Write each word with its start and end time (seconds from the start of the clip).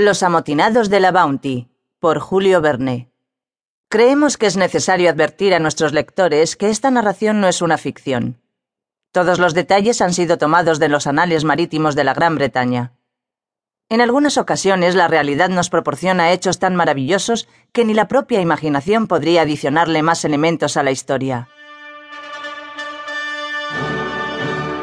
Los 0.00 0.22
amotinados 0.22 0.90
de 0.90 1.00
la 1.00 1.10
Bounty, 1.10 1.66
por 1.98 2.20
Julio 2.20 2.60
Verne. 2.60 3.10
Creemos 3.88 4.36
que 4.36 4.46
es 4.46 4.56
necesario 4.56 5.10
advertir 5.10 5.52
a 5.54 5.58
nuestros 5.58 5.92
lectores 5.92 6.54
que 6.54 6.70
esta 6.70 6.92
narración 6.92 7.40
no 7.40 7.48
es 7.48 7.62
una 7.62 7.78
ficción. 7.78 8.40
Todos 9.10 9.40
los 9.40 9.54
detalles 9.54 10.00
han 10.00 10.14
sido 10.14 10.38
tomados 10.38 10.78
de 10.78 10.88
los 10.88 11.08
anales 11.08 11.42
marítimos 11.42 11.96
de 11.96 12.04
la 12.04 12.14
Gran 12.14 12.36
Bretaña. 12.36 12.92
En 13.88 14.00
algunas 14.00 14.38
ocasiones 14.38 14.94
la 14.94 15.08
realidad 15.08 15.48
nos 15.48 15.68
proporciona 15.68 16.30
hechos 16.30 16.60
tan 16.60 16.76
maravillosos 16.76 17.48
que 17.72 17.84
ni 17.84 17.92
la 17.92 18.06
propia 18.06 18.40
imaginación 18.40 19.08
podría 19.08 19.42
adicionarle 19.42 20.04
más 20.04 20.24
elementos 20.24 20.76
a 20.76 20.84
la 20.84 20.92
historia. 20.92 21.48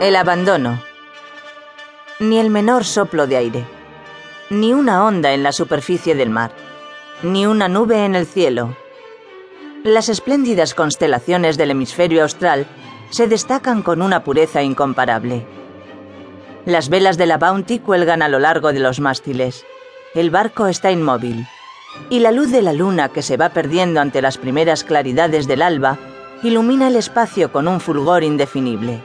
El 0.02 0.18
abandono. 0.18 0.84
Ni 2.20 2.38
el 2.38 2.50
menor 2.50 2.84
soplo 2.84 3.27
de 3.27 3.38
aire. 3.38 3.74
Ni 4.52 4.73
una 4.73 5.04
onda 5.04 5.34
en 5.34 5.41
la 5.41 5.52
superficie 5.52 6.14
del 6.14 6.30
mar. 6.30 6.52
Ni 7.23 7.48
una 7.48 7.67
nube 7.67 8.05
en 8.05 8.13
el 8.13 8.27
cielo. 8.27 8.77
Las 9.84 10.08
espléndidas 10.08 10.76
constelaciones 10.76 11.58
del 11.58 11.72
hemisferio 11.72 12.22
austral 12.22 12.67
se 13.09 13.27
destacan 13.27 13.81
con 13.81 14.03
una 14.03 14.23
pureza 14.23 14.62
incomparable. 14.62 15.48
Las 16.66 16.89
velas 16.89 17.17
de 17.17 17.26
la 17.26 17.39
Bounty 17.39 17.80
cuelgan 17.80 18.22
a 18.22 18.27
lo 18.27 18.38
largo 18.38 18.72
de 18.72 18.80
los 18.80 19.00
mástiles. 19.00 19.66
El 20.13 20.30
barco 20.30 20.67
está 20.67 20.91
inmóvil. 20.91 21.48
Y 22.12 22.20
la 22.20 22.31
luz 22.31 22.52
de 22.52 22.62
la 22.62 22.73
luna 22.73 23.09
que 23.09 23.23
se 23.23 23.38
va 23.38 23.50
perdiendo 23.50 24.00
ante 24.00 24.22
las 24.22 24.38
primeras 24.38 24.84
claridades 24.84 25.48
del 25.48 25.64
alba 25.64 25.98
ilumina 26.44 26.89
el 26.89 26.98
espacio 26.98 27.52
con 27.52 27.67
un 27.67 27.80
fulgor 27.80 28.23
indefinible. 28.23 29.02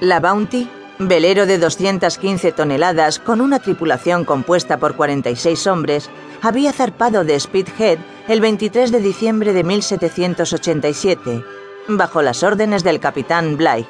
La 0.00 0.18
Bounty, 0.18 0.66
velero 1.00 1.46
de 1.46 1.58
215 1.58 2.52
toneladas 2.52 3.18
con 3.18 3.40
una 3.40 3.58
tripulación 3.58 4.24
compuesta 4.24 4.78
por 4.78 4.94
46 4.94 5.66
hombres, 5.66 6.10
había 6.42 6.72
zarpado 6.72 7.24
de 7.24 7.40
Speedhead 7.40 7.98
el 8.28 8.40
23 8.40 8.92
de 8.92 9.00
diciembre 9.00 9.52
de 9.52 9.64
1787, 9.64 11.44
bajo 11.88 12.22
las 12.22 12.42
órdenes 12.42 12.84
del 12.84 13.00
capitán 13.00 13.56
Bligh 13.56 13.86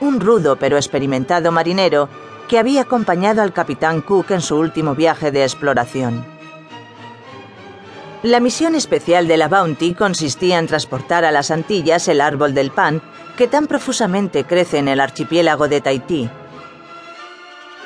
un 0.00 0.20
rudo 0.20 0.56
pero 0.56 0.76
experimentado 0.76 1.52
marinero 1.52 2.08
que 2.48 2.58
había 2.58 2.82
acompañado 2.82 3.42
al 3.42 3.52
capitán 3.52 4.00
Cook 4.00 4.30
en 4.30 4.40
su 4.40 4.56
último 4.56 4.94
viaje 4.94 5.30
de 5.30 5.42
exploración. 5.44 6.24
La 8.22 8.40
misión 8.40 8.74
especial 8.74 9.28
de 9.28 9.36
la 9.36 9.48
Bounty 9.48 9.94
consistía 9.94 10.58
en 10.58 10.66
transportar 10.66 11.24
a 11.24 11.30
las 11.30 11.50
Antillas 11.50 12.08
el 12.08 12.20
árbol 12.20 12.52
del 12.54 12.70
pan 12.70 13.00
que 13.38 13.46
tan 13.46 13.66
profusamente 13.66 14.44
crece 14.44 14.78
en 14.78 14.88
el 14.88 15.00
archipiélago 15.00 15.68
de 15.68 15.80
Tahití, 15.80 16.28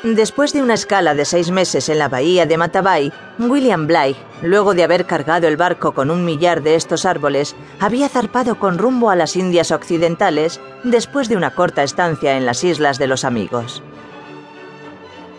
Después 0.05 0.53
de 0.53 0.63
una 0.63 0.75
escala 0.75 1.15
de 1.15 1.25
seis 1.25 1.51
meses 1.51 1.89
en 1.89 1.99
la 1.99 2.11
bahía 2.11 2.45
de 2.45 2.59
Matavai, 2.59 3.11
William 3.39 3.87
Bligh, 3.87 4.15
luego 4.43 4.75
de 4.75 4.85
haber 4.85 5.07
cargado 5.07 5.49
el 5.49 5.57
barco 5.57 5.93
con 5.93 6.11
un 6.11 6.27
millar 6.27 6.63
de 6.63 6.75
estos 6.75 7.07
árboles, 7.07 7.57
había 7.81 8.11
zarpado 8.11 8.59
con 8.59 8.77
rumbo 8.77 9.09
a 9.09 9.17
las 9.17 9.35
Indias 9.35 9.71
Occidentales 9.71 10.61
después 10.83 11.31
de 11.31 11.39
una 11.39 11.55
corta 11.55 11.83
estancia 11.83 12.37
en 12.37 12.45
las 12.45 12.65
Islas 12.65 12.99
de 12.99 13.07
los 13.07 13.25
Amigos. 13.25 13.83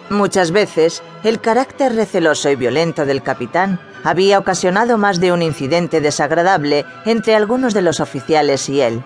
Muchas 0.10 0.50
veces, 0.50 1.04
el 1.24 1.40
carácter 1.40 1.94
receloso 1.94 2.50
y 2.50 2.56
violento 2.56 3.06
del 3.06 3.22
capitán 3.22 3.80
había 4.04 4.40
ocasionado 4.40 4.98
más 4.98 5.20
de 5.20 5.32
un 5.32 5.44
incidente 5.44 6.02
desagradable 6.02 6.86
entre 7.06 7.36
algunos 7.36 7.76
de 7.76 7.84
los 7.84 8.00
oficiales 8.00 8.68
y 8.70 8.82
él. 8.82 9.04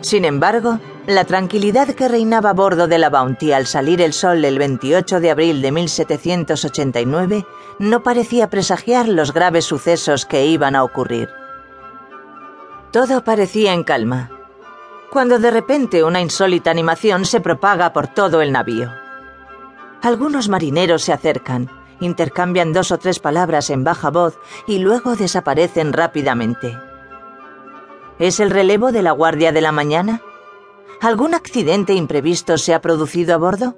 Sin 0.00 0.24
embargo, 0.24 0.78
la 1.06 1.24
tranquilidad 1.24 1.88
que 1.94 2.08
reinaba 2.08 2.50
a 2.50 2.52
bordo 2.52 2.86
de 2.86 2.98
la 2.98 3.10
Bounty 3.10 3.52
al 3.52 3.66
salir 3.66 4.00
el 4.00 4.12
sol 4.12 4.44
el 4.44 4.58
28 4.58 5.20
de 5.20 5.30
abril 5.30 5.60
de 5.60 5.72
1789 5.72 7.46
no 7.78 8.02
parecía 8.02 8.48
presagiar 8.48 9.08
los 9.08 9.32
graves 9.32 9.64
sucesos 9.64 10.26
que 10.26 10.46
iban 10.46 10.76
a 10.76 10.84
ocurrir. 10.84 11.28
Todo 12.92 13.24
parecía 13.24 13.72
en 13.72 13.82
calma, 13.82 14.30
cuando 15.10 15.38
de 15.38 15.50
repente 15.50 16.04
una 16.04 16.20
insólita 16.20 16.70
animación 16.70 17.24
se 17.24 17.40
propaga 17.40 17.92
por 17.92 18.06
todo 18.06 18.40
el 18.40 18.52
navío. 18.52 18.90
Algunos 20.02 20.48
marineros 20.48 21.02
se 21.02 21.12
acercan, 21.12 21.68
intercambian 22.00 22.72
dos 22.72 22.92
o 22.92 22.98
tres 22.98 23.18
palabras 23.18 23.70
en 23.70 23.82
baja 23.82 24.10
voz 24.10 24.38
y 24.66 24.78
luego 24.78 25.16
desaparecen 25.16 25.92
rápidamente. 25.92 26.78
¿Es 28.18 28.38
el 28.40 28.50
relevo 28.50 28.92
de 28.92 29.02
la 29.02 29.12
Guardia 29.12 29.50
de 29.52 29.60
la 29.60 29.72
Mañana? 29.72 30.22
¿Algún 31.02 31.34
accidente 31.34 31.94
imprevisto 31.94 32.56
se 32.58 32.74
ha 32.74 32.80
producido 32.80 33.34
a 33.34 33.36
bordo? 33.36 33.74